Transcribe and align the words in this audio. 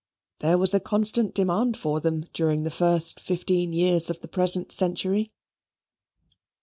There 0.39 0.57
was 0.57 0.73
a 0.73 0.79
constant 0.79 1.35
demand 1.35 1.77
for 1.77 1.99
them 1.99 2.25
during 2.33 2.63
the 2.63 2.71
first 2.71 3.19
fifteen 3.19 3.71
years 3.71 4.09
of 4.09 4.19
the 4.21 4.27
present 4.27 4.71
century. 4.71 5.31